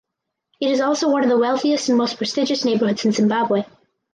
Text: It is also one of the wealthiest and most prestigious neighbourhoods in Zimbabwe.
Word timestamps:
It 0.59 0.71
is 0.71 0.81
also 0.81 1.11
one 1.11 1.21
of 1.21 1.29
the 1.29 1.37
wealthiest 1.37 1.87
and 1.87 1.95
most 1.95 2.17
prestigious 2.17 2.65
neighbourhoods 2.65 3.05
in 3.05 3.11
Zimbabwe. 3.11 3.65